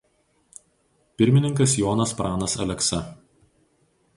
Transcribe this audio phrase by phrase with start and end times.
[1.21, 3.03] Pirmininkas Jonas Pranas Aleksa.